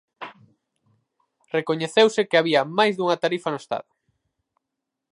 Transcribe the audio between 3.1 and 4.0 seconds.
tarifa no Estado.